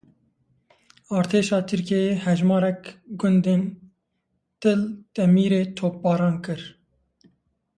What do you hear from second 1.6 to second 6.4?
Tirkiyeyê hejmarek gundên Til Temirê topbaran